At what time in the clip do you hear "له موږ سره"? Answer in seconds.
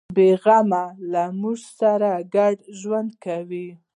1.11-2.09